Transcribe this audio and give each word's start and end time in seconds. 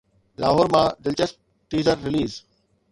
لاهور 0.41 0.67
مان 0.73 0.87
دلچسپ 1.03 1.35
teaser 1.69 1.97
release 2.05 2.33